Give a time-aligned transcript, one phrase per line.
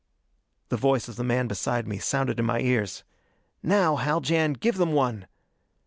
[0.69, 3.03] The voice of the man beside me sounded in my ears:
[3.61, 5.27] "Now, Haljan, give them one!"